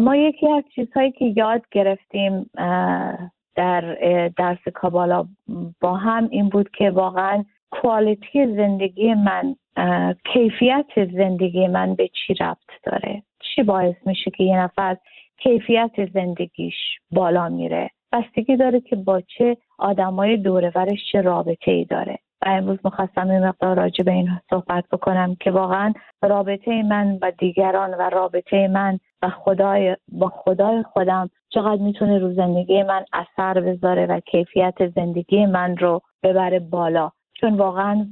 [0.00, 2.50] ما یکی از چیزهایی که یاد گرفتیم
[3.54, 3.96] در
[4.36, 5.26] درس کابالا
[5.80, 9.56] با هم این بود که واقعا کوالیتی زندگی من
[10.32, 14.96] کیفیت زندگی من به چی ربط داره؟ چی باعث میشه که یه نفر
[15.38, 16.74] کیفیت زندگیش
[17.10, 22.18] بالا میره؟ بستگی داره که با چه آدمای دورورش چه رابطه ای داره.
[22.42, 25.92] و امروز مخواستم این مقدار راجع به این صحبت بکنم که واقعا
[26.22, 32.34] رابطه من با دیگران و رابطه من و خدای با خدای خودم چقدر می‌تونه رو
[32.34, 37.10] زندگی من اثر بذاره و کیفیت زندگی من رو ببره بالا.
[37.40, 38.06] چون واقعا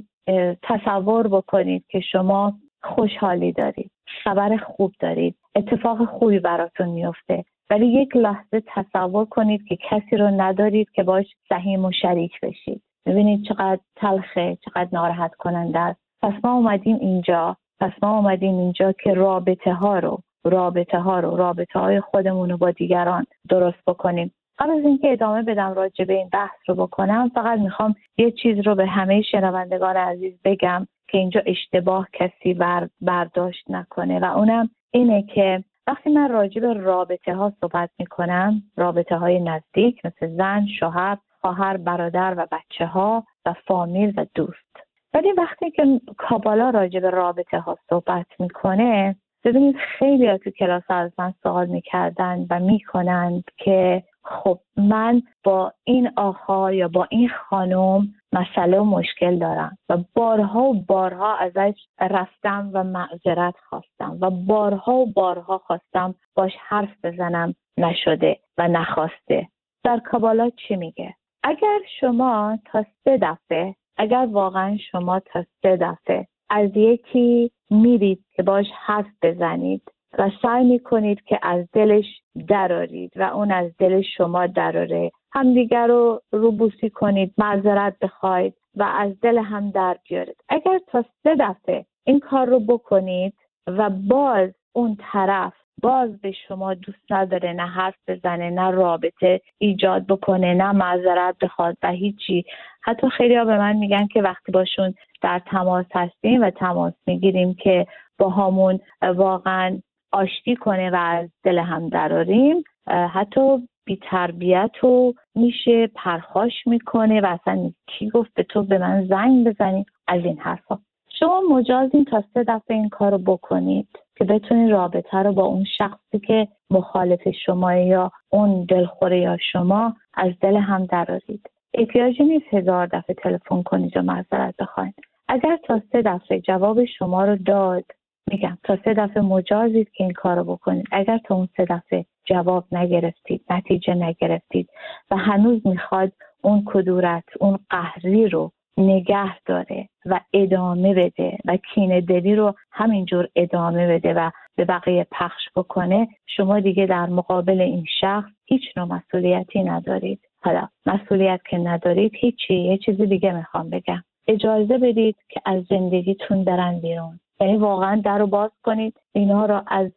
[0.62, 3.90] تصور بکنید که شما خوشحالی دارید
[4.24, 10.26] خبر خوب دارید اتفاق خوبی براتون میفته ولی یک لحظه تصور کنید که کسی رو
[10.26, 12.82] ندارید که باش سهیم و شریک بشید.
[13.06, 16.00] ببینید چقدر تلخه چقدر ناراحت کننده است.
[16.22, 21.36] پس ما اومدیم اینجا پس ما اومدیم اینجا که رابطه ها رو رابطه ها رو
[21.36, 24.32] رابطه های خودمون رو با دیگران درست بکنیم.
[24.58, 28.66] قبل از اینکه ادامه بدم راجع به این بحث رو بکنم فقط می‌خوام یه چیز
[28.66, 32.54] رو به همه شنوندگان عزیز بگم که اینجا اشتباه کسی
[33.00, 39.16] برداشت نکنه و اونم اینه که وقتی من راجع به رابطه ها صحبت می‌کنم رابطه
[39.16, 44.76] های نزدیک مثل زن، شوهر، خواهر، برادر و بچه ها و فامیل و دوست.
[45.14, 51.12] ولی وقتی که کابالا راجع به رابطه ها صحبت می‌کنه ببینید خیلی تو کلاس از
[51.18, 58.08] من سوال می‌کردن و می‌کنند که خب من با این آقا یا با این خانم
[58.32, 64.92] مسئله و مشکل دارم و بارها و بارها ازش رفتم و معذرت خواستم و بارها
[64.92, 69.48] و بارها خواستم باش حرف بزنم نشده و نخواسته.
[69.84, 71.14] در کابالا چی میگه؟
[71.48, 78.42] اگر شما تا سه دفعه اگر واقعا شما تا سه دفعه از یکی میرید که
[78.42, 79.82] باش حرف بزنید
[80.18, 82.04] و سعی می‌کنید که از دلش
[82.48, 89.20] درارید و اون از دل شما دراره همدیگر رو روبوسی کنید معذرت بخواید و از
[89.20, 90.44] دل هم در بیارید.
[90.48, 93.34] اگر تا سه دفعه این کار رو بکنید
[93.66, 100.06] و باز اون طرف باز به شما دوست نداره نه حرف بزنه نه رابطه ایجاد
[100.06, 102.44] بکنه نه معذرت بخواد و هیچی.
[102.82, 107.86] حتی خیلی به من میگن که وقتی باشون در تماس هستیم و تماس می‌گیریم که
[108.18, 109.78] با همون واقعا
[110.12, 117.26] آشتی کنه و از دل هم دراریم حتی بی تربیت و میشه پرخاش می‌کنه و
[117.26, 120.78] اصلا کی گفت به تو به من زنگ بزنی؟ از این حرفا.
[121.18, 123.88] شما مجازین تا سه دفعه این کار رو بکنید.
[124.16, 129.96] که بتونید رابطه رو با اون شخصی که مخالف شما یا اون دلخوره یا شما
[130.14, 131.50] از دل هم درارید.
[131.74, 134.94] احتیاجی نیست هزار دفعه تلفن کنید و معذرت بخواید
[135.28, 137.84] اگر تا سه دفعه جواب شما رو داد
[138.30, 140.86] میگم تا سه دفعه مجازید که این کار رو بکنید.
[140.92, 144.68] اگر تا اون سه دفعه جواب نگرفتید نتیجه نگرفتید
[145.10, 146.12] و هنوز می‌خواد
[146.42, 153.28] اون کدورت اون قهری رو نگه داره و ادامه بده و کینه دلی رو همینجور
[153.36, 158.86] ادامه بده و به بقیه پخش بکنه شما دیگه در مقابل این شخص هیچ نوع
[158.86, 160.20] مسئولیتی ندارید.
[160.40, 164.02] حالا مسئولیت که ندارید هیچی یه چیزی دیگه می‌خوام بگم.
[164.28, 167.20] اجازه بدید که از زندگیتون برن بیرون.
[167.40, 169.90] یعنی واقعا در رو باز کنید اینها را از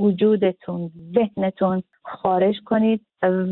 [0.00, 3.00] وجودتون ذهنتون خارج کنید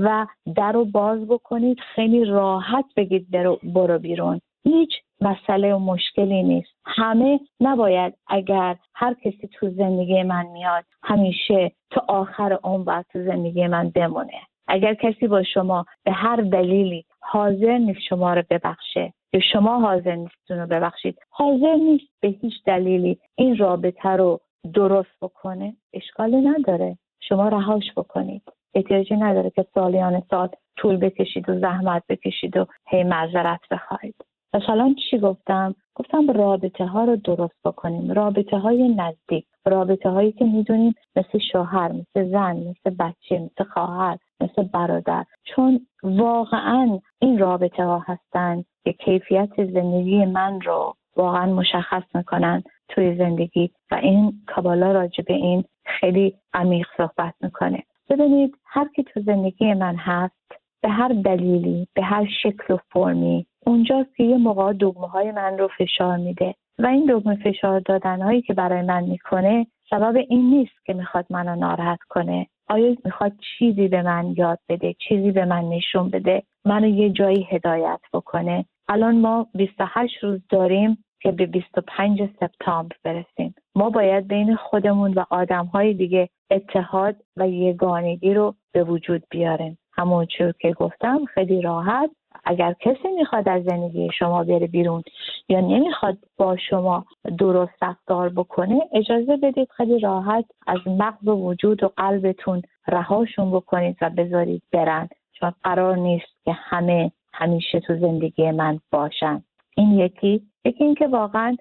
[0.00, 1.78] و در رو باز بکنید.
[1.94, 3.26] خیلی راحت بگید
[3.62, 4.40] برو بیرون.
[4.64, 6.70] هیچ مسئله و مشکلی نیست.
[6.84, 13.66] همه نباید اگر هر کسی تو زندگی من میاد همیشه تا آخر عمر تو زندگی
[13.66, 14.40] من بمونه.
[14.68, 20.14] اگر کسی با شما به هر دلیلی حاضر نیست شما رو ببخشه یا شما حاضر
[20.14, 24.40] نیستون رو ببخشید حاضر نیست به هیچ دلیلی این رابطه رو
[24.74, 26.98] درست بکنه اشکالی نداره.
[27.20, 28.42] شما رهاش بکنید.
[28.74, 34.14] احتیاجی نداره که سالیان سال طول بکشید و زحمت بکشید و هی معذرت بخواید.
[34.54, 38.12] مثلا چی گفتم؟ گفتم رابطه ها رو درست بکنیم.
[38.12, 39.46] رابطه های نزدیک.
[39.66, 45.24] رابطه هایی که می‌دونیم مثل شوهر مثل زن مثل بچه مثل خواهر مثل برادر.
[45.44, 53.16] چون واقعا این رابطه ها هستند که کیفیت زندگی من رو واقعا مشخص می‌کنن توی
[53.16, 57.82] زندگی و این کابالا راجع به این خیلی عمیق صحبت می‌کنه.
[58.10, 60.34] ببینید هر کی تو زندگی من هست
[60.82, 65.58] به هر دلیلی به هر شکل و فرمی اونجاست که یه موقع دگمه های من
[65.58, 66.54] رو فشار میده.
[66.78, 71.26] و این دگمه فشار دادن هایی که برای من می‌کنه سبب این نیست که می‌خواد
[71.30, 72.46] منو ناراحت کنه.
[72.68, 77.48] آیا می‌خواد چیزی به من یاد بده چیزی به من نشون بده منو یه جایی
[77.50, 83.54] هدایت بکنه؟ الان ما 28 روز داریم که به 25 سپتامبر برسیم.
[83.74, 89.78] ما باید بین خودمون و آدم های دیگه اتحاد و یگانگی رو به وجود بیاریم.
[89.92, 92.10] همونجور که گفتم خیلی راحت
[92.44, 95.02] اگر کسی می‌خواد از زندگی شما بره بیرون
[95.48, 97.04] یا نمی‌خواد با شما
[97.38, 103.96] درست رفتار بکنه اجازه بدید خیلی راحت از مغز و وجود و قلبتون رهاشون بکنید
[104.00, 105.08] و بذارید برن.
[105.32, 109.42] چون قرار نیست که همه همیشه تو زندگی من باشن.
[109.76, 110.42] این یکی.
[110.64, 111.56] یکی اینکه واقعا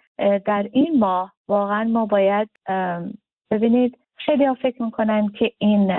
[0.46, 2.50] در این ماه واقعا ما باید
[3.52, 5.92] ببینید خیلی فکر می‌کنن که این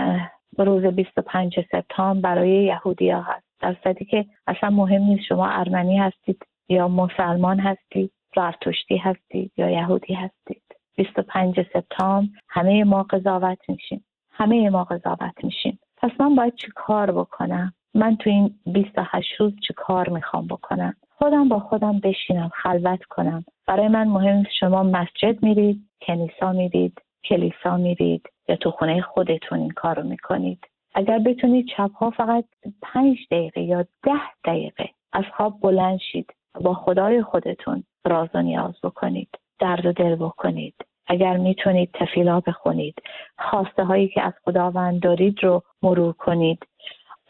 [0.59, 3.50] روز 25 سپتامبر برای یهودی هست.
[3.61, 9.71] در صدی که اصلا مهم نیست شما ارمنی هستید یا مسلمان هستید زرتشتی هستید یا
[9.71, 10.63] یهودی هستید.
[10.97, 14.05] 25 سپتامبر همه ما قضاوت میشیم.
[14.31, 15.79] همه ما قضاوت میشیم.
[15.97, 20.95] پس من باید چی کار بکنم؟ من تو این 28 روز چی کار می‌خوام بکنم؟
[21.19, 23.45] خودم با خودم بشینم خلوت کنم.
[23.67, 29.71] برای من مهم شما مسجد میرید کنیسا میرید کلیسا میرید یا تو خونه خودتون این
[29.71, 30.67] کار رو می‌کنید.
[30.95, 32.45] اگر بتونید ها فقط
[32.83, 38.75] پنج دقیقه یا ده دقیقه از خواب بلند شید با خدای خودتون راز و نیاز
[38.83, 39.29] بکنید
[39.59, 40.75] درد و دل بکنید.
[41.07, 42.95] اگر می‌تونید تفیلا بخونید
[43.39, 46.67] خواسته هایی که از خداوند دارید رو مرور کنید.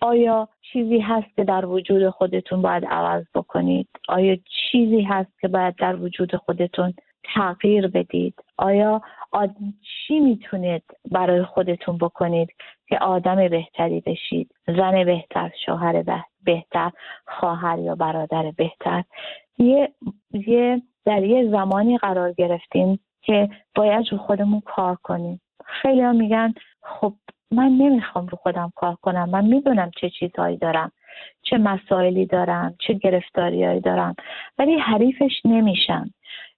[0.01, 4.37] آیا چیزی هست که در وجود خودتون باید عوض بکنید؟ آیا
[4.71, 6.95] چیزی هست که باید در وجود خودتون
[7.35, 9.03] تغییر بدید؟ آیا.
[9.83, 12.49] چی می‌تونید برای خودتون بکنید؟
[12.91, 14.55] که آدم بهتری بشید.
[14.67, 16.05] زن بهتر شوهر
[16.45, 16.91] بهتر
[17.27, 19.05] خواهر یا برادر بهتر.
[19.59, 19.93] یه,
[20.33, 25.41] یه در یه زمانی قرار گرفتیم که باید رو خودمون کار کنیم.
[25.65, 27.13] خیلی ها میگن خب
[27.51, 29.31] من نمی‌خوام رو خودم کار کنم.
[29.31, 30.93] من می‌دونم چه چیزهایی دارم.
[31.43, 32.75] چه مسائلی دارم.
[32.87, 34.15] چه گرفتاریهایی دارم.
[34.59, 36.11] ولی حریفش نمیشم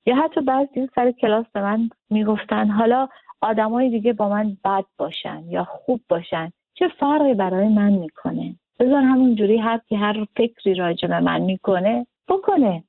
[0.06, 3.08] یا حتی بعضی سر کلاس به من می‌گفتن حالا
[3.42, 6.52] آدمای دیگه با من بد باشن یا خوب باشن.
[6.74, 12.06] چه فرقی برای من می‌کنه؟ بذار همونجوری هر که هر فکری راجع به من می‌کنه
[12.28, 12.84] بکنه.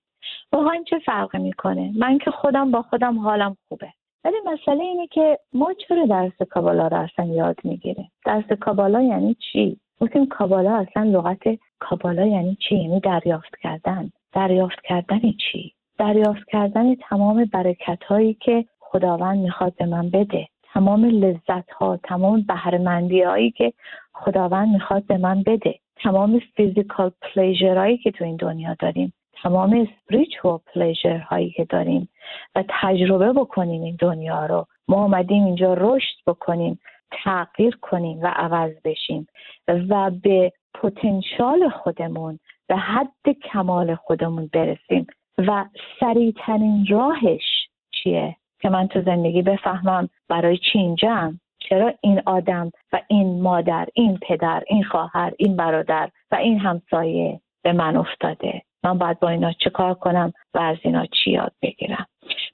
[0.51, 3.93] واقعا چه فرقی می‌کنه؟ من که خودم با خودم حالم خوبه.
[4.23, 9.35] ولی مسئله اینه که ما چرا درس کابالا رو اصلا یاد می‌گیریم؟ درس کابالا یعنی
[9.51, 14.11] چی؟ گفتیم کابالا اصلا لغت کابالا یعنی چی؟ یعنی دریافت کردن.
[14.33, 20.47] دریافت کردن چی؟ دریافت کردن تمام برکت هایی که خداوند می‌خواد به من بده.
[20.73, 23.73] تمام لذت ها تمام بهرمندی هایی که
[24.13, 25.79] خداوند می‌خواد به من بده.
[25.95, 29.13] تمام فیزیکال پلیژر هایی که تو این دنیا داریم.
[29.43, 32.09] تمام اسپریچوال پلیژر هایی که داریم.
[32.55, 34.67] و تجربه بکنیم این دنیا رو.
[34.87, 36.79] ما آمدیم اینجا رشد بکنیم
[37.11, 39.27] تغییر کنیم و عوض بشیم.
[39.67, 45.07] و به پتانسیال خودمون به حد کمال خودمون برسیم.
[45.37, 45.65] و
[45.99, 51.39] سریعترین راهش چیه؟ که من تو زندگی بفهمم برای چی اینجام.
[51.59, 57.39] چرا این آدم و این مادر این پدر این خواهر این برادر و این همسایه
[57.63, 61.51] به من افتاده؟ من باید با اینا چه کار کنم و از اینا چی یاد
[61.61, 62.07] بگیرم؟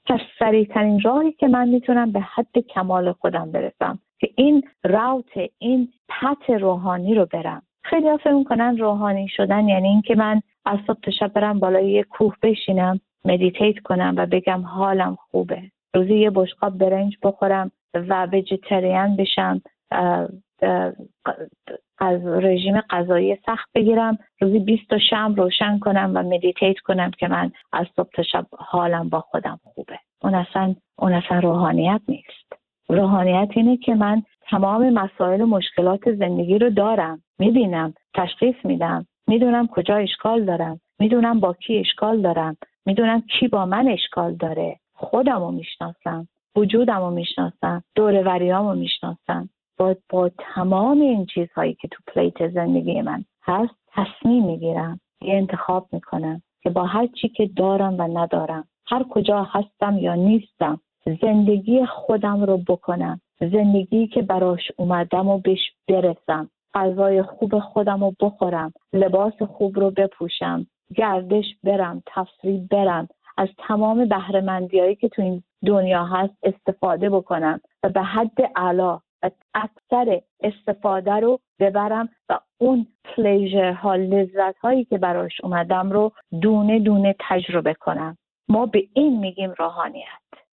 [0.06, 5.88] پس سریعترین راهی که من می‌تونم به حد کمال خودم برسم که این راوت این
[6.08, 7.62] پت روحانی رو برم.
[7.84, 11.90] خیلی ها فکر می‌کنن روحانی شدن یعنی اینکه من از صبح تا شب برم بالای
[11.90, 15.62] یه کوه بشینم مدیتیت کنم و بگم حالم خوبه.
[15.94, 19.62] روزی یه بشقاب برنج بخورم و وجیتریان بشم
[21.98, 24.18] از رژیم غذایی سخت بگیرم.
[24.40, 28.46] روزی 20 تا شم روشن کنم و مدیتیت کنم که من از صبح تا شب
[28.58, 29.98] حالم با خودم خوبه.
[30.22, 32.52] اون اصلا اون اصلا روحانیت نیست.
[32.88, 39.66] روحانیت اینه که من تمام مسائل و مشکلات زندگی رو دارم می‌بینم تشخیص میدم می‌دونم
[39.66, 42.56] کجا اشکال دارم می‌دونم با کی اشکال دارم
[42.86, 44.76] می‌دونم کی با من اشکال داره.
[45.00, 49.48] خودم رو می‌شناسم وجودم رو می‌شناسم دوروریام رو می‌شناسم.
[49.78, 55.88] با, با تمام این چیزهایی که تو پلیت زندگی من هست تصمیم می‌گیرم یه انتخاب
[55.92, 60.80] می‌کنم که با هر چی که دارم و ندارم هر کجا هستم یا نیستم
[61.22, 63.20] زندگی خودم رو بکنم.
[63.40, 66.50] زندگی که براش اومدم و بهش برسم.
[66.74, 70.66] غذای خوب خودم رو بخورم لباس خوب رو بپوشم
[70.96, 73.08] گردش برم تفریح برم.
[73.40, 79.30] از تمام بهرهمندیهایی که تو این دنیا هست استفاده بکنم و به حد علا و
[79.54, 86.78] اکثر استفاده رو ببرم و اون پلیژر ها لذت هایی که براش اومدم رو دونه
[86.78, 88.16] دونه تجربه کنم.
[88.48, 90.04] ما به این میگیم روحانیت.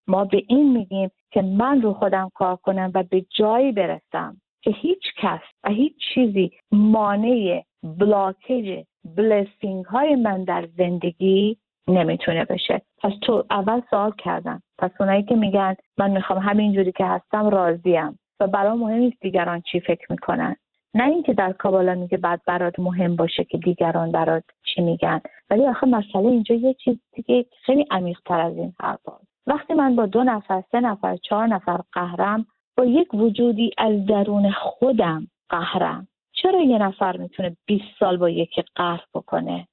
[0.07, 4.71] ما به این میگیم که من رو خودم کار کنم و به جایی برسم که
[4.71, 8.83] هیچ کس و هیچ چیزی مانع بلاکج
[9.17, 12.81] بلسینگ های من در زندگی نمی‌تونه بشه.
[13.03, 14.61] پس تو اول سوال کردم.
[14.77, 18.19] پس اونایی که میگن من می‌خوام همینجوری که هستم راضیم.
[18.39, 20.55] و برام مهم نیست دیگران چی فکر می‌کنن.
[20.93, 25.21] نه اینکه در کابالا میگه بعد برات مهم باشه که دیگران برات چی میگن.
[25.49, 28.99] ولی آخه مسئله اینجا یه چیز دیگه خیلی عمیق تر از این حرف
[29.47, 32.45] وقتی من با دو نفر سه نفر چهار نفر قهرم
[32.77, 36.07] با یک وجودی از درون خودم قهرم.
[36.33, 39.67] چرا یه نفر می‌تونه 20 سال با یکی قهر بکنه؟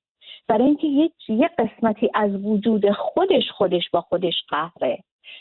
[0.48, 4.98] برای اینکه یه،, یه قسمتی از وجود خودش خودش با خودش قهره.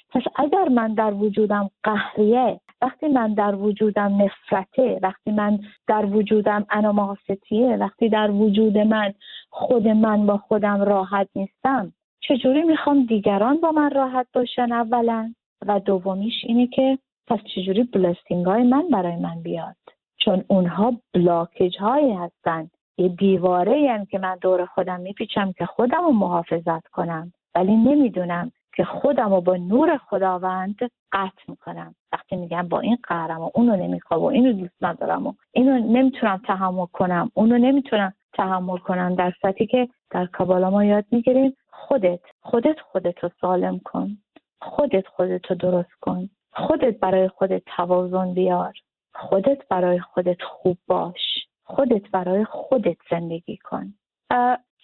[0.10, 6.65] پس اگر من در وجودم قهریه وقتی من در وجودم نفرته وقتی من در وجودم
[6.69, 9.13] اناماستیه وقتی در وجود من
[9.50, 15.33] خود من با خودم راحت نیستم چجوری می‌خوام دیگران با من راحت باشن اولا؟
[15.67, 19.75] و دومیش اینه که پس چجوری بلستینگ های من برای من بیاد؟
[20.17, 22.69] چون اونها بلاکج هایی هستن.
[22.98, 27.34] یه دیواره هم که من دور خودم میپیچم که خودم رو محافظت کنم.
[27.56, 30.76] ولی نمی‌دونم که خودم رو با نور خداوند
[31.12, 31.96] قطع می‌کنم.
[32.14, 36.42] وقتی میگم با این قهرم و اونو نمی‌خوام و اینو دوست ندارم و اینو نمی‌تونم
[36.48, 39.16] تحمل کنم اونو نمی‌تونم تحمل کنم.
[39.16, 44.18] در صورتی که در کابالا ما یاد می‌گیریم خودت خودت خودت رو سالم کن.
[44.62, 46.30] خودت خودت رو درست کن.
[46.54, 48.74] خودت برای خودت توازن بیار.
[49.16, 51.48] خودت برای خودت خوب باش.
[51.75, 53.94] خودت برای خودت زندگی کن.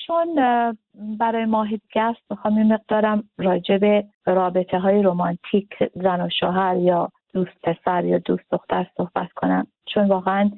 [0.08, 0.36] چون
[1.19, 7.62] برای ماهیدگست می‌خوام این مقدارم راجع به رابطه های رومانتیک زن و شوهر یا دوست
[7.63, 9.67] پسر یا دوست دختر صحبت کنم.
[9.86, 10.51] چون واقعا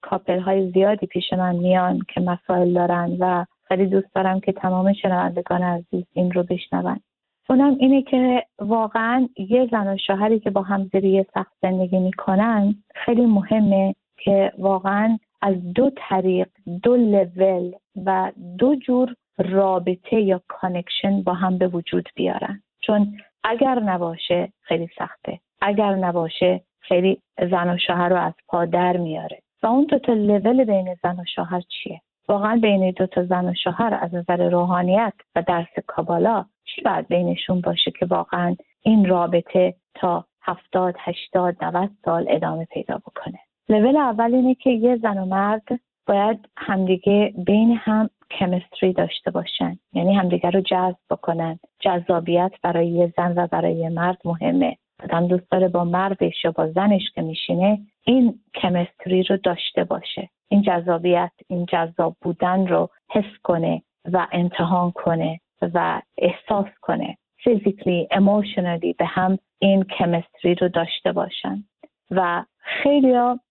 [0.00, 4.92] کاپل های زیادی پیش من میان که مسائل دارن و خیلی دوست دارم که تمام
[4.92, 7.00] شنوندگان عزیز این رو بشنون.
[7.48, 12.74] اونم اینه که واقعا یه زن و شوهری که با هم یه سقف زندگی می‌کنن
[12.94, 16.48] خیلی مهمه که واقعا از دو طریق
[16.82, 17.72] دو لول
[18.06, 22.62] و دو جور رابطه یا connection با هم به وجود بیارن.
[22.80, 25.40] چون اگر نباشه خیلی سخته.
[25.60, 29.38] اگر نباشه خیلی زن و شوهر رو از پا در میاره.
[29.62, 33.48] و اون دو تا لول بین زن و شوهر چیه؟ واقعا بین دو تا زن
[33.48, 39.04] و شوهر از نظر روحانیت و درس کابالا چی باید بینشون باشه که واقعا این
[39.04, 43.38] رابطه تا هفتاد هشتاد نوت سال ادامه پیدا بکنه؟
[43.72, 49.78] لول اول اینه که یه زن و مرد باید همدیگه بین هم کمستری داشته باشن.
[49.92, 51.58] یعنی همدیگه رو جذب بکنن.
[51.80, 54.76] جذابیت برای یه زن و برای یه مرد مهمه.
[55.04, 60.28] آدم دوست داره با مردش یا با زنش که میشینه این کمستری رو داشته باشه.
[60.48, 67.16] این جذابیت این جذاب بودن رو حس کنه و امتحان کنه و احساس کنه.
[67.44, 71.64] physically emotionally به هم این chemistry رو داشته باشن.
[72.10, 73.12] و خیلی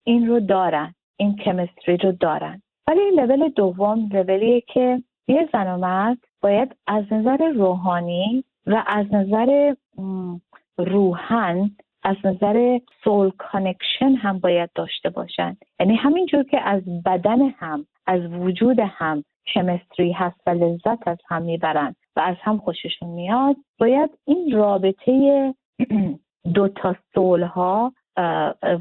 [0.07, 2.63] این رو دارن این chemistry رو دارن.
[2.89, 9.07] ولی لول دوم لولیه که یه زن و مرد باید از نظر روحانی و از
[9.15, 9.75] نظر
[10.79, 11.71] روحا
[12.03, 15.57] از نظر soul connection هم باید داشته باشن.
[15.81, 21.43] یعنی همینجور که از بدن هم از وجود هم کمستری هست و لذت از هم
[21.43, 25.55] می‌برن و از هم خوششون میاد باید این رابطه
[26.55, 27.93] دو تا سول ها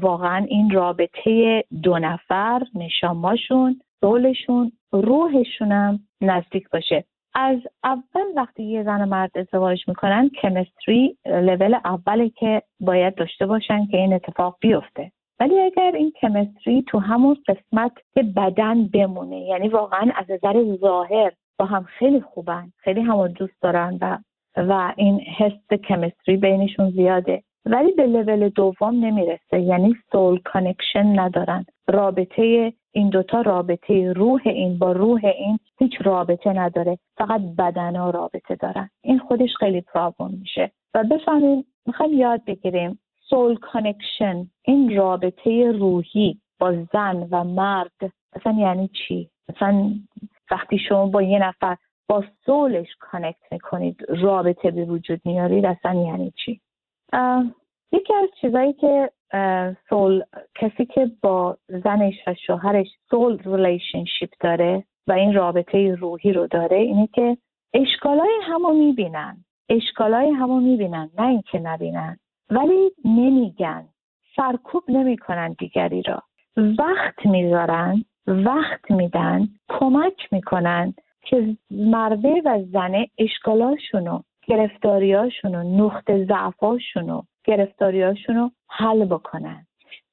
[0.00, 7.04] واقعا این رابطه دو نفر نشاماشون سولشون روحشونم نزدیک باشه.
[7.34, 13.46] از اول وقتی یه زن و مرد ازدواج می‌کنن کمستری لول اولی که باید داشته
[13.46, 15.12] باشن که این اتفاق بیفته.
[15.40, 21.32] ولی اگر این کمستری تو همون قسمت که بدن بمونه یعنی واقعا از نظر ظاهر
[21.58, 24.18] با هم خیلی خوبن خیلی همو دوست دارن و
[24.56, 27.42] و این حس chemistry بینشون زیاده.
[27.66, 29.60] ولی به لول دوم نمی‌رسه.
[29.60, 31.64] یعنی soul connection ندارن.
[31.88, 36.98] رابطه این دوتا رابطه روح این با روح این هیچ رابطه نداره.
[37.16, 38.90] فقط بدن ها رابطه دارن.
[39.02, 40.70] این خودش خیلی problem میشه.
[40.94, 42.98] و بفهمیم می‌خوایم یاد بگیریم
[43.30, 49.90] soul connection این رابطه روحی با زن و مرد اصلا یعنی چی؟ مثلا
[50.50, 51.76] وقتی شما با یه نفر
[52.08, 56.60] با soul ش connect می‌کنید رابطه به وجود میارید اصلا یعنی چی؟
[57.92, 59.10] یکی از چیزایی که
[59.88, 60.22] soul
[60.54, 66.76] کسی که با زنش و شوهرش soul relationship داره و این رابطه روحی رو داره
[66.76, 67.36] اینه که
[67.74, 69.36] اشکالای همو می‌بینن.
[69.68, 72.16] اشکالای همو می‌بینن نه اینکه نبینن.
[72.50, 73.84] ولی نمیگن.
[74.36, 76.22] سرکوب نمی‌کنن دیگری را.
[76.56, 88.36] وقت می‌ذارن وقت میدن کمک می‌کنن که مرده و زنه اشکالاشونو گرفتاریاشونو نقطه ضعفاشونو گرفتاریاشون
[88.36, 89.66] رو حل بکنن.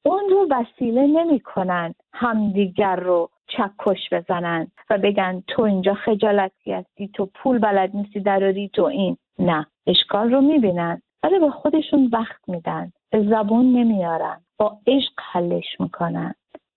[0.06, 7.26] اون رو وسیله نمی‌کنن همدیگر رو چکش بزنن و بگن تو اینجا خجالتی هستی تو
[7.26, 9.18] پول بلد نیستی دراری تو این.
[9.40, 11.02] نه اشکال رو می‌بینن.
[11.24, 12.92] ولی به خودشون وقت میدن.
[13.12, 14.42] زبون نمیارن.
[14.60, 16.34] با عشق حلش می‌کنن.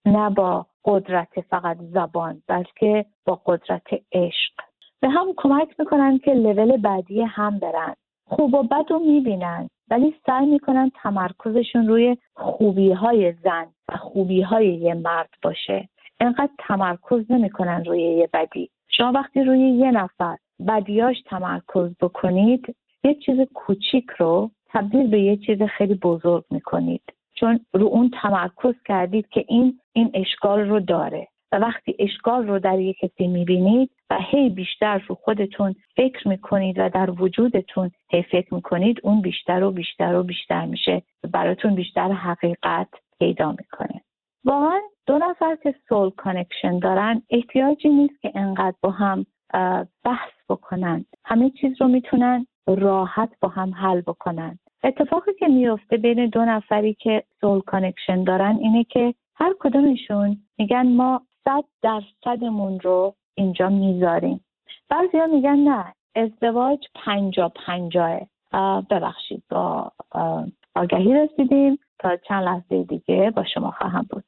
[0.07, 4.53] نه با قدرت فقط زبان بلکه با قدرت عشق.
[5.01, 7.95] به هم کمک می‌کنن که لول بعدی هم برن.
[8.29, 14.43] خوب و بد رو می‌بینن ولی سعی می‌کنن تمرکزشون روی خوبی های زن و خوبی
[14.43, 15.89] های یه مرد باشه.
[16.21, 18.71] انقدر تمرکز نمی‌کنن روی یه بدی.
[18.89, 20.37] شما وقتی روی یه نفر
[20.69, 27.03] بدیاش تمرکز بکنید یه چیز کوچیک رو تبدیل به یه چیز خیلی بزرگ می‌کنید.
[27.35, 31.29] چون رو اون تمرکز کردید که این این اشکال رو داره.
[31.53, 36.79] و وقتی اشکال رو در یک کسی می‌بینید و هی بیشتر رو خودتون فکر می‌کنید
[36.79, 41.75] و در وجودتون هی فکر می‌کنید اون بیشتر و بیشتر و بیشتر میشه و براتون
[41.75, 42.89] بیشتر حقیقت
[43.19, 44.01] پیدا می‌کنه.
[44.45, 49.27] واقعا دو نفر که soul connection دارن احتیاجی نیست که انقدر با هم
[50.05, 51.05] بحث بکنن.
[51.25, 54.59] همه چیز رو می‌تونن راحت با هم حل بکنن.
[54.85, 60.87] اتفاقی که میفته بین دو نفری که soul connection دارن اینه که هر کدومشون میگن
[60.87, 64.45] ما صد درصدمون رو اینجا می‌ذاریم.
[64.89, 68.21] بعضی ها میگن نه ازدواج پنجا پنجاه.
[68.91, 69.93] ببخشید با
[70.75, 71.79] آگهی رسیدیم.
[71.99, 74.25] تا چند لحظه دیگه با شما خواهم بود.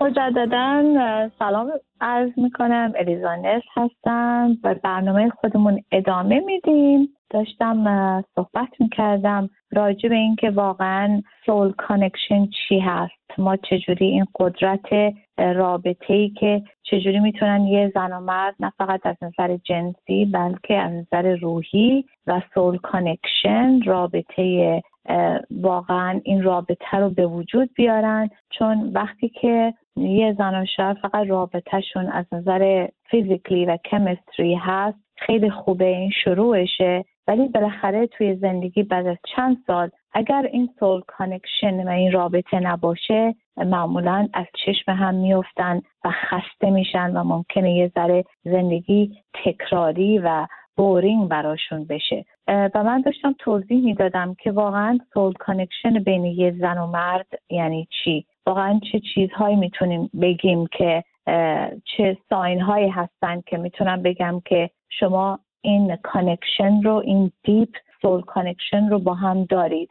[0.00, 2.92] مجددا سلام عرض می‌کنم.
[2.96, 7.08] الیزانس هستم و برنامه خودمون ادامه میدیم.
[7.30, 13.38] داشتم صحبت می‌کردم راجع به اینکه واقعا soul connection چی هست.
[13.38, 19.06] ما چجوری این قدرت رابطه ای که چجوری می‌تونن یه زن و مرد نه فقط
[19.06, 24.82] از نظر جنسی بلکه از نظر روحی و soul connection رابطه
[25.50, 28.30] واقعا این رابطه رو به وجود بیارن.
[28.50, 34.98] چون وقتی که یه زن و شوهر فقط رابطهشون از نظر physically و chemistry هست
[35.16, 37.04] خیلی خوبه این شروعشه.
[37.28, 42.60] ولی بالاخره توی زندگی بعد از چند سال اگر این soul connection و این رابطه
[42.60, 50.18] نباشه معمولا از چشم هم میفتن و خسته میشن و ممکنه یه ذره زندگی تکراری
[50.18, 50.46] و
[50.78, 52.24] boring براشون بشه.
[52.48, 57.88] و من داشتم توضیح می‌دادم که واقعا soul connection بین یه زن و مرد یعنی
[57.90, 61.04] چی؟ واقعا چه چیزهایی می‌تونیم بگیم که
[61.84, 68.20] چه sign هایی هستن که می‌تونم بگم که شما این connection رو این deep soul
[68.20, 69.90] connection رو با هم دارید.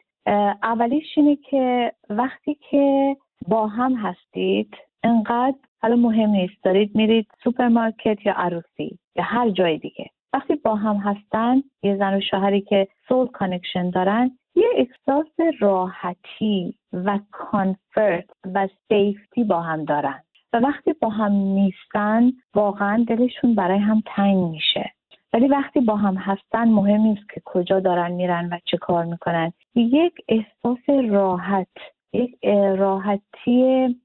[0.62, 3.16] اولیش اینه که وقتی که
[3.48, 9.78] با هم هستید انقدر حالا مهم نیست دارید میرید سوپرمارکت یا عروسی یا هر جای
[9.78, 10.10] دیگه.
[10.32, 16.74] وقتی با هم هستن یه زن و شوهری که soul connection دارن یه احساس راحتی
[16.92, 20.22] و comfort و safety با هم دارن.
[20.52, 24.90] و وقتی با هم نیستن واقعا دلشون برای هم تنگ میشه.
[25.32, 29.52] ولی وقتی با هم هستن مهم نیست که کجا دارن میرن و چه کار می‌کنن.
[29.74, 31.68] یک احساس راحت
[32.12, 32.44] یک
[32.78, 33.96] راحتی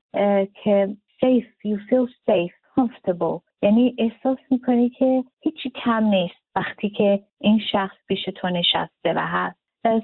[0.64, 2.63] که safe you feel safe.
[2.76, 9.14] Comfortable یعنی احساس می‌کنی که هیچی کم نیست وقتی که این شخص پیش تو نشسته
[9.16, 9.60] و هست.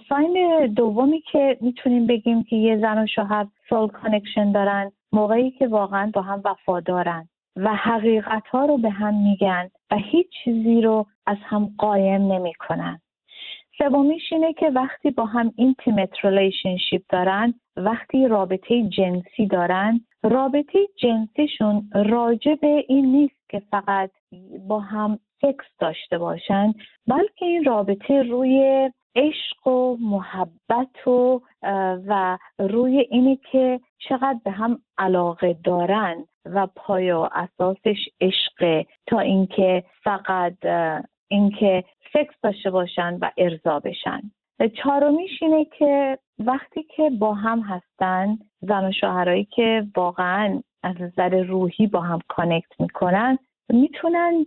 [0.09, 5.67] sign دومی که می‌تونیم بگیم که یه زن و شوهر soul connection دارن موقعی که
[5.67, 11.05] واقعا با هم وفادارن و حقیقت ها رو به هم میگن و هیچ چیزی رو
[11.25, 13.01] از هم قایم نمی‌کنن.
[13.77, 21.89] سومیش اینه که وقتی با هم intimate relationship دارن وقتی رابطه جنسی دارن رابطه جنسیشون
[21.95, 24.12] راجع به این نیست که فقط
[24.67, 26.73] با هم سکس داشته باشن
[27.08, 31.41] بلکه این رابطه روی عشق و محبت و
[32.08, 33.79] و روی اینه که
[34.10, 38.86] چقدر به هم علاقه دارن و پایه اساسش عشق.
[39.08, 40.58] تا اینکه فقط
[41.27, 44.21] اینکه سکس داشته باشن و ارضا بشن.
[44.67, 51.43] چهارمیش اینه که وقتی که با هم هستن زن و شوهرایی که واقعا از نظر
[51.43, 53.37] روحی با هم کانکت می‌کنن
[53.69, 54.45] می‌تونن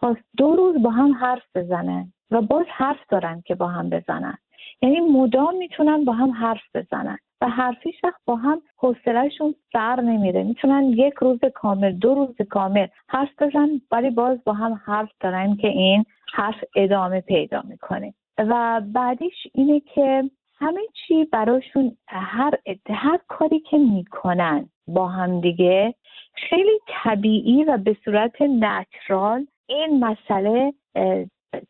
[0.00, 4.38] تا دو روز با هم حرف بزنن و باز حرف دارن که با هم بزنن.
[4.82, 10.42] یعنی مدام می‌تونن با هم حرف بزنن و حرفی وقت با هم حوصلهشون سر نمیره.
[10.42, 15.56] می‌تونن یک روز کامل دو روز کامل حرف بزن ولی باز با هم حرف دارن
[15.56, 18.14] که این حرف ادامه پیدا می‌کنه.
[18.48, 22.54] و بعدیش اینه که همه چی براشون هر
[22.88, 25.94] هر کاری که می‌کنن با هم دیگه
[26.34, 30.72] خیلی طبیعی و به صورت نچرال این مسئله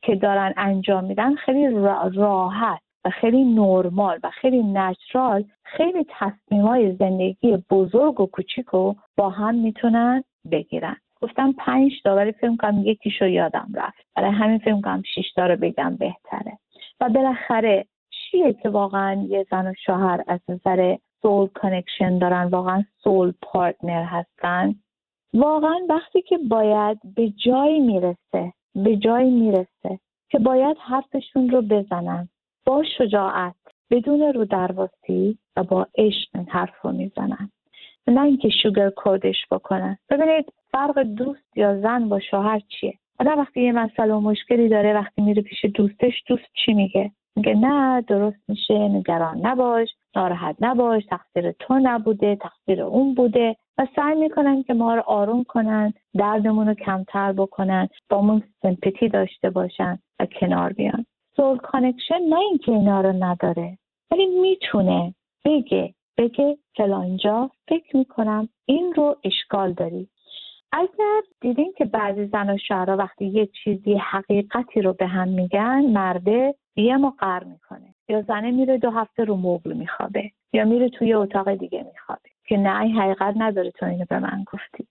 [0.02, 1.68] که دارن انجام میدن خیلی
[2.14, 8.96] راحت و خیلی نرمال و خیلی نچرال خیلی تصمیم های زندگی بزرگ و کوچیک رو
[9.16, 10.96] با هم می‌تونن بگیرن.
[11.22, 14.06] گفتم پنج تا ولی فکر کنم یکیشو یادم رفت.
[14.16, 16.58] برای همین فکر کنم شش تا رو بگم بهتره.
[17.00, 22.84] و بالاخره چیه که واقعا یه زن و شوهر از نظر soul connection دارن واقعا
[23.04, 24.74] soul partner هستن؟
[25.34, 32.28] واقعا وقتی که باید به جایی می‌رسه به جایی می‌رسه که باید حرفشون رو بزنن.
[32.66, 33.54] با شجاعت
[33.90, 37.50] بدون رو درواسی و با عشق حرف رو می‌زنن.
[38.06, 39.98] نه اینکه sugar coat ش بکنن.
[40.10, 44.94] ببینید فرق دوست یا زن با شوهر چیه؟ آدم وقتی یه مسئله و مشکلی داره
[44.94, 51.06] وقتی میره پیش دوستش دوست چی میگه؟ میگه نه درست میشه نگران نباش ناراحت نباش
[51.06, 53.56] تقصیر تو نبوده تقصیر اون بوده.
[53.78, 59.08] و سعی می‌کنن که ما رو آروم کنن دردمون رو کمتر بکنن با من sympathy
[59.08, 61.06] داشته باشن و کنار بیان.
[61.36, 63.78] soul connection نه اینکه اینا رو نداره
[64.10, 70.08] ولی می‌تونه بگه بگه فلانجا فکر می‌کنم این رو اشکال داری.
[70.72, 75.80] اگر دیدین که بعضی زن و شهرها وقتی یه چیزی حقیقتی رو به هم میگن
[75.80, 77.14] مرده یه ما
[77.46, 77.94] می‌کنه.
[78.08, 82.30] یا زنه میره دو هفته رو مبل میخوابه یا میره توی اتاق دیگه میخوابه.
[82.48, 84.86] که نه این حقیقت نداره تو اینو به من گفتی.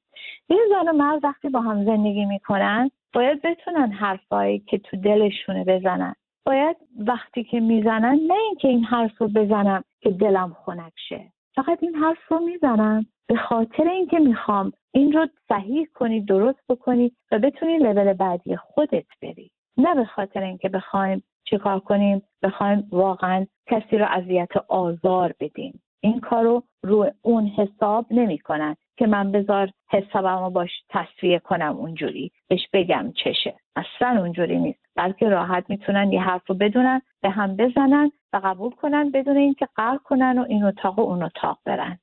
[0.50, 5.63] یه زن و مرد وقتی با هم زندگی می‌کنن باید بتونن حرفایی که تو دلشونه
[5.63, 6.15] بزنن.
[6.50, 11.32] باید وقتی که می‌زنن نه اینکه این حرف رو بزنم که دلم خنک شه.
[11.56, 17.12] فقط این حرف رو می‌زنم به خاطر اینکه می‌خوام این رو صحیح کنی درست بکنی
[17.32, 19.52] و بتونی لول بعدی خودت بری.
[19.78, 25.82] نه به خاطر اینکه بخوایم چیکار کنیم بخوایم واقعا کسی رو اذیت آزار بدیم.
[26.02, 31.78] این کار رو رو اون حساب نمی‌کنن که من بذار حسابم رو باش تصویه کنم
[31.78, 33.56] اونجوری بهش بگم چشه.
[33.76, 34.88] اصلا اونجوری نیست.
[35.00, 39.68] بلکه راحت می‌تونن یه حرف رو بدونن به هم بزنن و قبول کنن بدون اینکه
[39.76, 42.00] قهر کنن و این اتاق و اون اتاق برن.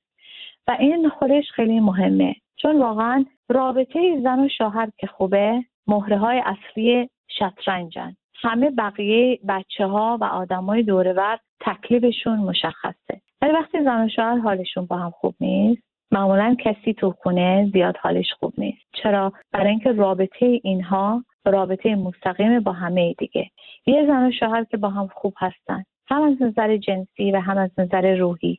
[0.68, 2.34] و این خودش خیلی مهمه.
[2.56, 8.16] چون واقعا رابطه زن و شوهر که خوبه مهره های اصلی شطرنجن.
[8.34, 13.20] همه بقیه بچه ها و آدمای دورور تکلیفشون مشخصه.
[13.42, 15.82] ولی وقتی زن و شوهر حالشون با هم خوب نیست
[16.12, 18.86] معمولا کسی تو خونه زیاد حالش خوب نیست.
[19.02, 23.50] چرا؟ برای اینکه رابطه اینها رابطه مستقیم با همه دیگه.
[23.86, 25.84] یه زن و شوهر که با هم خوب هستن.
[26.08, 28.58] هم از نظر جنسی و هم از نظر روحی.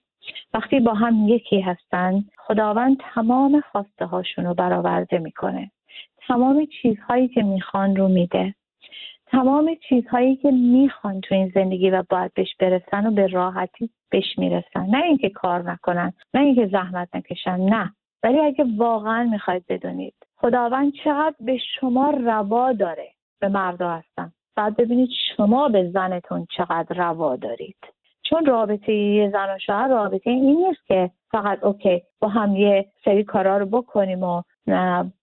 [0.53, 5.71] وقتی با هم یکی هستن خداوند تمام خواسته هاشون رو برآورده می‌کنه.
[6.27, 8.55] تمام چیزهایی که می‌خوان رو میده.
[9.27, 14.37] تمام چیزهایی که می‌خوان تو این زندگی و باید بهش برسن و به راحتی بهش
[14.37, 14.85] می‌رسن.
[14.89, 17.93] نه اینکه کار نکنن نه اینکه زحمت نکشن نه.
[18.23, 23.07] ولی اگه واقعا می‌خواید بدونید خداوند چقدر به شما روا داره
[23.39, 27.77] به مردا هستن بعد ببینید شما به زنتون چقدر روا دارید.
[28.29, 32.85] چون رابطه یه زن و شوهر رابطه این نیست که فقط اوکی با هم یه
[33.05, 34.41] سری کارا رو بکنیم و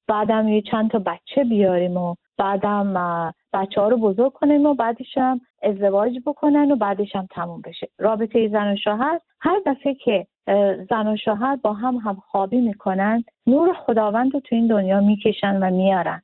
[0.09, 2.95] بعدم یه چند تا بچه بیاریم و بعدم
[3.53, 7.89] بچه ها رو بزرگ کنیم و بعدش هم ازدواج بکنن و بعدش هم تموم بشه.
[7.99, 10.27] رابطه زن و شوهر هر دفعه که
[10.91, 13.25] زن و شوهر با هم هم خوابی می‌کنن.
[13.47, 16.23] نور خداوند رو تو این دنیا می‌کشن و میارن.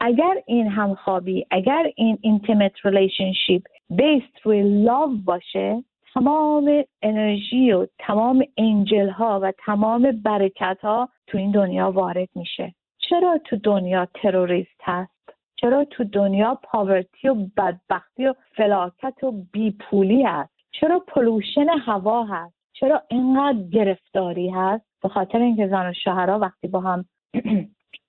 [0.00, 8.44] اگر این همخوابی اگر این intimate relationship based روی love باشه تمام انرژی و تمام
[8.56, 12.74] angel ها و تمام برکت ها تو این دنیا وارد میشه.
[12.98, 20.22] چرا تو دنیا تروریست هست؟ چرا تو دنیا poverty و بدبختی و فلاکت و بیپولی
[20.22, 26.38] هست؟ چرا pollution هوا هست؟ چرا اینقدر گرفتاری هست؟ به خاطر اینکه زن و شوهرها
[26.38, 27.04] وقتی با هم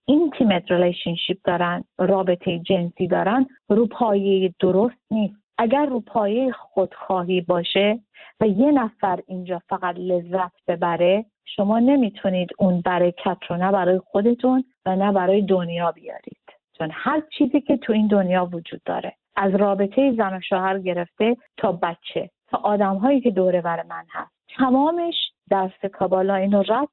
[0.05, 5.35] intimate relationship دارن رابطه جنسی دارن رو پایه درست نیست.
[5.57, 7.99] اگر رو پایه خودخواهی باشه
[8.39, 14.63] و یه نفر اینجا فقط لذت ببره شما نمی‌تونید اون برکت رو نه برای خودتون
[14.85, 16.37] و نه برای دنیا بیارید.
[16.77, 21.37] چون هر چیزی که تو این دنیا وجود داره از رابطه زن و شوهر گرفته
[21.57, 24.38] تا بچه تا آدم هایی که دوره بر من هست.
[24.59, 25.15] تمامش
[25.49, 26.89] درس کابالا اینو ربط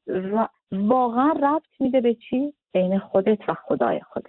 [0.73, 4.27] واقعا ربط میده به چی؟ بین خودت و خدای خودت.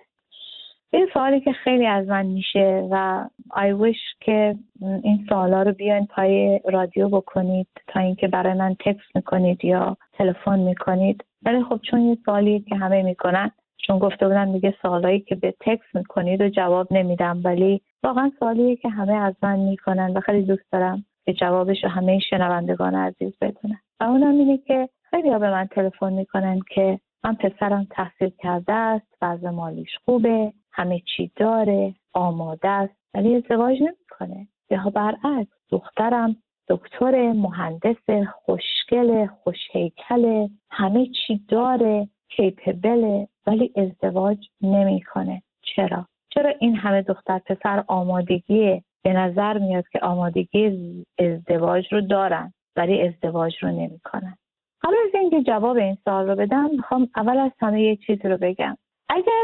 [0.91, 6.05] این سوالی که خیلی از من میشه و I wish که این سوالا رو بیاین
[6.05, 11.23] پای رادیو بکنید تا اینکه برای من تکس می‌کنید یا تلفن می‌کنید.
[11.43, 15.53] ولی خب چون یه سوالی که همه می‌کنن چون گفته بودن میگه سوالایی که به
[15.59, 20.41] تکس می‌کنید و جواب نمیدم ولی واقعا سوالیه که همه از من می‌کنن و خیلی
[20.41, 23.79] دوست دارم که جوابش رو همه شنوندگان عزیز بدونن.
[23.99, 28.73] و اونم اینه که خیلی ها به من تلفن می‌کنن که من پسرم تحصیل کرده
[28.73, 34.47] است وضع مالیش خوبه همه چی داره آماده است ولی ازدواج نمی‌کنه.
[34.69, 36.35] یا برعکس دخترم
[36.69, 45.41] دکتر مهندس خوشگل خوشهیکل همه چی داره کیپبل ولی ازدواج نمی‌کنه.
[45.61, 50.71] چرا؟ چرا این همه دختر پسر آمادگی به نظر میاد که آمادگی
[51.19, 54.37] ازدواج رو دارن ولی ازدواج رو نمی‌کنن.
[54.83, 58.37] حالا از اینکه جواب این سوال رو بدم می‌خوام اول از همه یک چیز رو
[58.37, 58.77] بگم.
[59.09, 59.43] اگر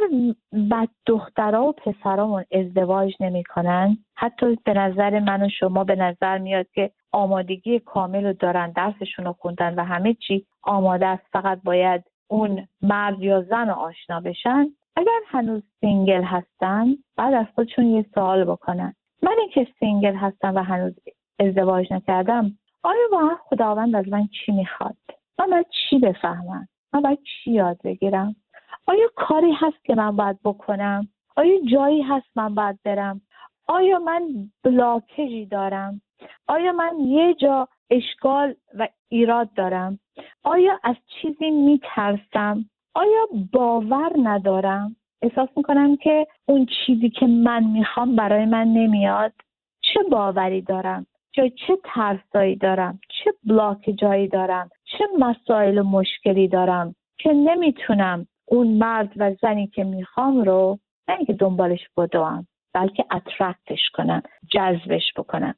[0.71, 6.65] بد دخترها و پسرامون ازدواج نمی‌کنن حتی به نظر من و شما به نظر میاد
[6.73, 12.03] که آمادگی کامل رو دارن درسشون رو خوندن و همه چی آماده است فقط باید
[12.27, 16.85] اون مرد یا زن رو آشنا بشن اگر هنوز single هستن
[17.17, 18.93] بعد از خودشون یه سوال بکنن.
[19.23, 20.93] من که single هستم و هنوز
[21.39, 24.97] ازدواج نکردم آیا واقعا خداوند از من چی می‌خواد؟
[25.39, 28.35] من باید چی بفهمم؟ من باید چی یاد بگیرم؟
[28.87, 33.21] آیا کاری هست که من باید بکنم؟ آیا جایی هست من باید برم؟
[33.67, 36.01] آیا من blockage ی دارم؟
[36.47, 39.99] آیا من یه جا اشکال و ایراد دارم؟
[40.43, 48.15] آیا از چیزی میترسم؟ آیا باور ندارم؟ احساس می‌کنم که اون چیزی که من می‌خوام
[48.15, 49.33] برای من نمیاد.
[49.81, 56.47] چه باوری دارم؟ چه چه ترسایی دارم؟ چه بلاک جایی دارم؟ چه مسائل و مشکلی
[56.47, 63.05] دارم که نمی‌تونم اون مرد و زنی که می‌خوام رو نه اینکه دنبالش بدوم بلکه
[63.11, 65.55] اترکتش کنم جذبش بکنم.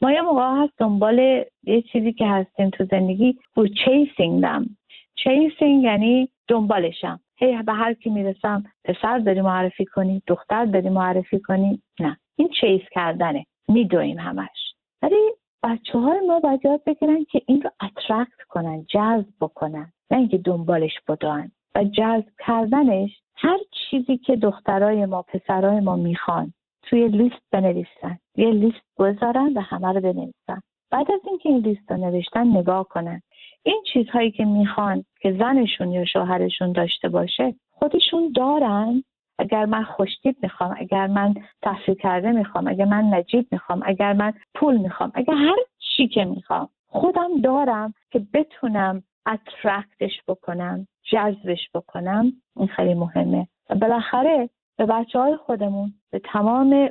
[0.00, 1.18] ما یه موقع هست دنبال
[1.62, 4.66] یه چیزی که هستیم تو زندگی و chasing them
[5.14, 7.20] chasing یعنی دنبالشم.
[7.36, 12.18] هی به هر کی می‌رسم پسر داری معرفی کنی دختر داری معرفی کنی؟ نه.
[12.36, 13.44] این chase کردنه.
[13.68, 14.74] میدویم همش.
[15.02, 15.30] ولی
[15.62, 19.92] بچه های ما باید یاد بگیرن که این رو attract کنن جذب بکنن.
[20.10, 26.52] نه اینکه دنبالش بدوان و جذب کردنش هر چیزی که دخترای ما پسرای ما می‌خوان
[26.82, 28.18] توی لیست بنویسن.
[28.36, 30.60] یه لیست بذارن و همه رو بنویسن.
[30.90, 33.22] بعد از اینکه این لیست رو نوشتن نگاه کنن.
[33.66, 39.04] این چیزهایی که می‌خوان که زنشون یا شوهرشون داشته باشه خودشون دارن.
[39.38, 44.32] اگر من خوشتیب می‌خوام اگر من تحصیل کرده می‌خوام اگر من نجیب می‌خوام اگر من
[44.54, 52.32] پول می‌خوام اگر هر چی که می‌خوام خودم دارم که بتونم اترکتش بکنم جذبش بکنم.
[52.56, 53.48] این خیلی مهمه.
[53.70, 56.88] و بالاخره به بچه های خودمون به تمام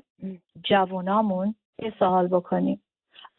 [0.64, 2.82] جوانامون یه سوال بکنیم.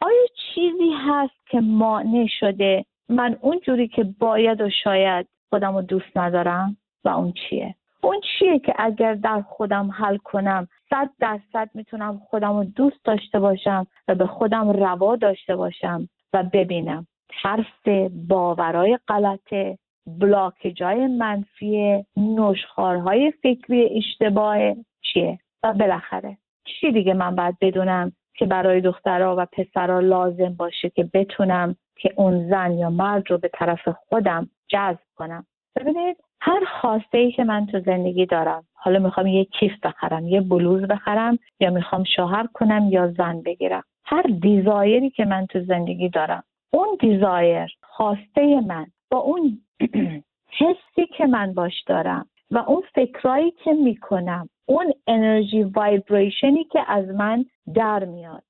[0.01, 5.83] آیا چیزی هست که مانع شده من اون جوری که باید و شاید خودم رو
[5.83, 11.71] دوست ندارم و اون چیه؟ اون چیه که اگر در خودم حل کنم صد درصد
[11.75, 17.07] می‌تونم خودم رو دوست داشته باشم و به خودم روا داشته باشم و ببینم.
[17.43, 24.59] ترس باورای غلطه بلاک جای منفی نشخارهای فکری اشتباه
[25.01, 30.91] چیه؟ و بالاخره چی دیگه من باید بدونم که برای دخترها و پسرها لازم باشه
[30.91, 35.47] که بتونم که اون زن یا مرد رو به طرف خودم جذب کنم.
[35.77, 40.41] ببینید هر خواسته ای که من تو زندگی دارم حالا می‌خوام یه کیف بخرم یه
[40.41, 43.83] بلوز بخرم یا می‌خوام شوهر کنم یا زن بگیرم.
[44.05, 49.59] هر دیزایری که من تو زندگی دارم اون desire خواسته من با اون
[50.59, 56.81] حسی که من باش دارم و اون فکرایی که می‌کنم اون انرژی vibration ی که
[56.89, 58.43] از من در میاد.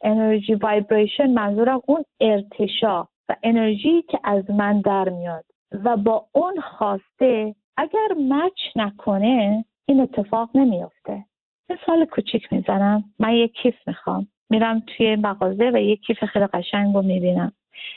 [0.00, 5.44] انرژی vibration منظورم اون ارتعاشا و انرژی که از من در میاد.
[5.84, 11.24] و با اون خواسته اگر match نکنه این اتفاق نمیافته.
[11.70, 13.04] مثال کوچیک می‌زنم.
[13.18, 14.28] من یک کیف می‌خوام.
[14.50, 17.52] میرم توی مغازه و یک کیف خیلی قشنگ رو می‌بینم.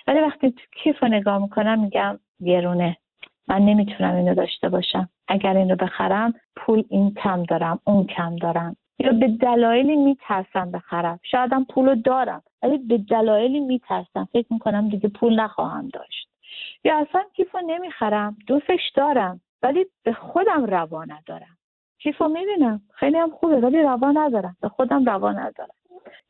[0.07, 2.97] ولی وقتی تو کیف رو نگاه می‌کنم میگم گرونه
[3.47, 5.09] من نمی‌تونم اینو داشته باشم.
[5.27, 8.75] اگر اینو بخرم پول این کم دارم اون کم دارم.
[8.99, 14.27] یا به دلایلی میترسم بخرم شایدم پول رو دارم ولی به دلایلی میترسم.
[14.33, 16.29] فکر می‌کنم دیگه پول نخواهم داشت.
[16.83, 21.57] یا اصلا کیف رو نمی‌خرم دوستش دارم ولی به خودم روا ندارم.
[21.99, 22.81] کیف رو می‌بینم.
[22.93, 24.57] خیلی هم خوبه ولی روا ندارم.
[24.61, 25.73] به خودم روا ندارم.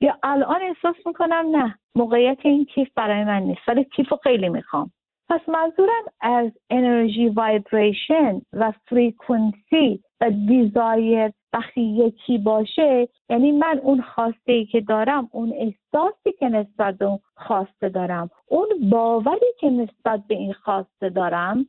[0.02, 4.50] یا الان احساس می‌کنم نه موقعیت این کیف برای من نیست ولی کیف رو خیلی
[4.50, 4.92] می‌خوام.
[5.34, 14.02] پس منظورم از انرژی vibration و frequency و desire وقتی یکی باشه یعنی من اون
[14.02, 19.70] خواسته ای که دارم اون احساسی که نسبت به اون خواسته دارم اون باوری که
[19.70, 21.66] نسبت به این خواسته دارم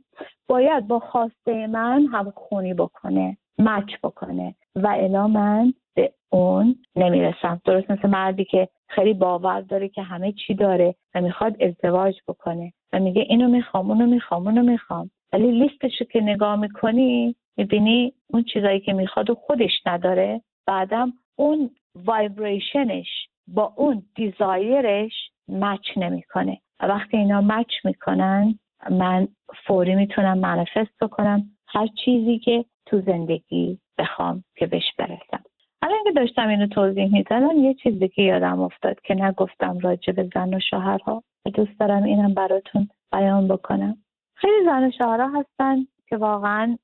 [0.49, 7.61] باید با خواسته من هم خونی بکنه match بکنه و الا من به اون نمی‌رسم.
[7.65, 12.73] درست مثل مردی که خیلی باور داره که همه چی داره و می‌خواد ازدواج بکنه.
[12.95, 15.11] و میگه اینو می‌خوام اونو می‌خوام اونو می‌خوام.
[15.33, 20.41] ولی لیستشو که نگاه می‌کنی می‌بینی اون چیزایی که می‌خواد و خودش نداره.
[20.67, 23.09] بعدم اون وایبریشنش
[23.47, 25.13] با اون دیزایرش
[25.49, 26.61] مچ نمی‌کنه.
[26.81, 28.59] وقتی اینا مچ می‌کنن
[28.91, 29.29] من
[29.67, 35.45] فوری می‌تونم منفست بکنم هر چیزی که تو زندگی بخوام که بهش برسم.
[35.85, 40.31] الان که داشتم اینو توضیح می‌دادم یه چیزی که یادم افتاد که نگفتم راجع به
[40.35, 41.23] زن و شوهرها.
[41.55, 43.97] دوست دارم اینم براتون بیان بکنم.
[44.35, 46.79] خیلی زن و شوهرها هستن که واقعا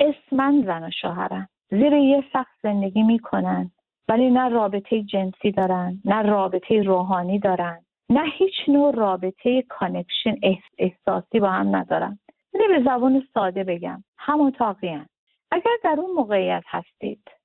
[0.00, 1.48] اسمن زن و شوهرن.
[1.70, 3.70] زیر یه سقف زندگی می‌کنن
[4.08, 7.80] ولی نه رابطه جنسی دارن نه رابطه روحانی دارن
[8.10, 10.34] نه هیچ نوع رابطه connection
[10.78, 12.18] احساسی با هم ندارن.
[12.54, 15.06] یعنی به زبان ساده بگم هم اتاقیان
[15.50, 17.35] اگر در اون موقعیت هستید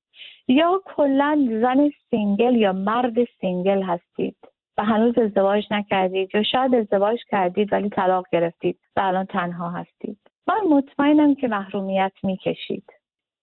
[0.51, 4.37] یا کلا زن single یا مرد single هستید
[4.77, 10.17] و هنوز ازدواج نکردید یا شاید ازدواج کردید ولی طلاق گرفتید و الان تنها هستید.
[10.47, 12.83] من مطمئنم که محرومیت می‌کشید.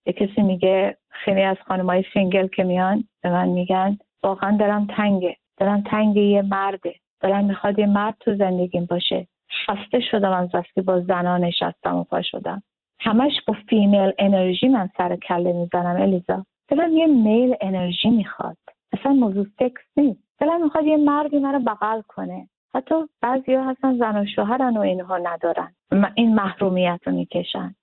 [0.05, 5.35] یه کسی میگه خیلی از خانمای single که میان به من میگن واقعا دلم تنگه.
[5.57, 6.95] دلم تنگ یه مرده.
[7.19, 9.27] دلم می‌خواد یه مرد تو زندگیم باشه.
[9.67, 12.63] خسته شدم از که با زنها نشستم و پا شدم.
[12.99, 16.45] همش با female energy من سر کله می‌زنم الیزا.
[16.69, 18.57] دلم یه male energy می‌خواد.
[18.93, 20.19] اصلا موضوع سکس نیست.
[20.39, 22.49] دلم می‌خواد یه مردی رو بغل کنه.
[22.73, 25.75] حتی بعضی ها هستن زن و شوهرن و اینها ندارن.
[26.15, 27.75] این محرومیت رو می‌کشن.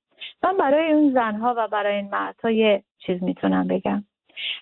[0.43, 4.05] من برای اون زنها و برای این مردها یه چیز می‌تونم بگم.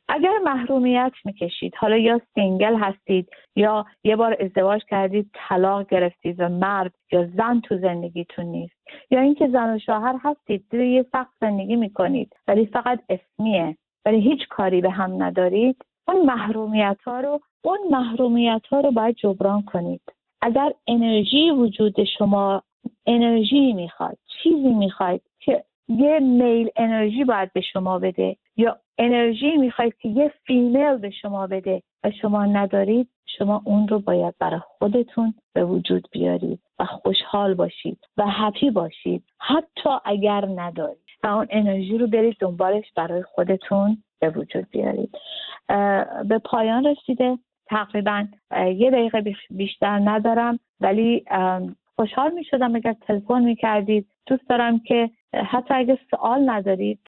[0.09, 6.49] اگر محرومیت می‌کشید حالا یا single هستید یا یه بار ازدواج کردید طلاق گرفتید و
[6.49, 8.75] مرد یا زن تو زندگیتون نیست
[9.11, 13.77] یا اینکه زن و شوهر هستید زیر یه سقف زندگی می‌کنید ولی فقط اسمیه.
[14.05, 15.77] ولی هیچ کاری به هم ندارید.
[16.09, 20.03] اون محرومیت ها رو اون محرومیت ها رو باید جبران کنید.
[20.43, 22.63] اگر انرژی وجود شما
[23.07, 29.95] انرژی می‌خواد چیزی می‌خواید که یه میل انرژی باید به شما بده یا انرژی می‌خواید
[29.99, 35.35] که یه فیمیل به شما بده و شما ندارید شما اون رو باید برای خودتون
[35.53, 39.25] به وجود بیارید و خوشحال باشید و هپی باشید.
[39.39, 41.04] حتی اگر ندارید.
[41.25, 45.17] و اون انرژی رو برید دنبالش برای خودتون به وجود بیارید.
[46.29, 47.39] به پایان رسیده.
[47.67, 48.27] تقریبا
[48.77, 51.25] یه دقیقه بیشتر ندارم ولی
[51.97, 57.01] خوشحال می شدم اگر تلفن می کردید دوست دارم که حتی اگه سوال ندارید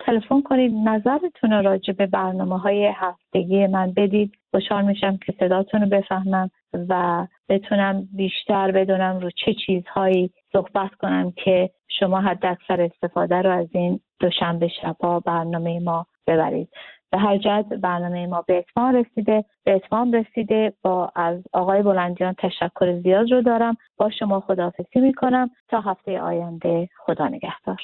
[0.00, 4.32] تلفن کنید نظرتون راجع به برنامه های هفتگی من بدید.
[4.50, 6.50] خوشحال میشم که صداتون رو بفهمم
[6.88, 13.50] و بتونم بیشتر بدونم رو چه چیزهایی صحبت کنم که شما حد اکثر استفاده رو
[13.50, 16.68] از این دوشنبه شبها برنامه ما ببرید.
[17.12, 20.72] به هر جهت برنامه ما به اتمام رسیده به اتمام رسیده.
[20.82, 23.76] با از آقای بلندیان تشکر زیاد رو دارم.
[23.96, 25.50] با شما خداحافظی می‌کنم.
[25.68, 27.78] تا هفته آینده خدا نگهدار.